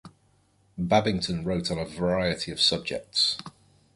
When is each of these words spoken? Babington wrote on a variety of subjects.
Babington 0.79 1.43
wrote 1.45 1.69
on 1.69 1.77
a 1.77 1.85
variety 1.85 2.51
of 2.51 2.59
subjects. 2.59 3.37